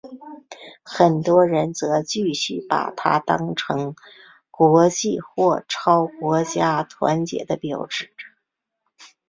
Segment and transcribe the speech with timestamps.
[0.81, 3.93] 很多人则继续把它当成
[4.49, 8.11] 国际或超国家团结的标志。